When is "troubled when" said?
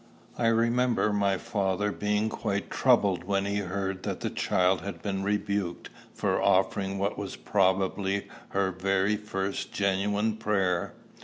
2.71-3.45